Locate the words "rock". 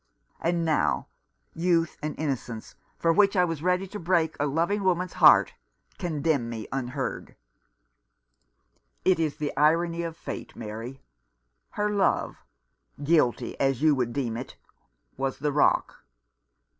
15.51-16.03